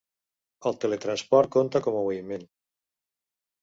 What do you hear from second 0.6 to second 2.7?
El teletransport compta com a moviment.